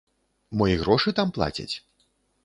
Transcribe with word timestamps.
Мо 0.61 0.65
і 0.71 0.77
грошы 0.83 1.13
там 1.19 1.33
плацяць? 1.35 1.69